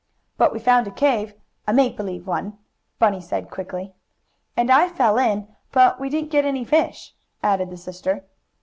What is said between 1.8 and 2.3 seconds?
believe